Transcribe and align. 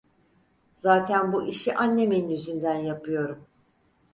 Zaten 0.83 1.33
bu 1.33 1.43
işi 1.45 1.75
annemin 1.75 2.29
yüzünden 2.29 2.75
yapıyorum. 2.75 3.47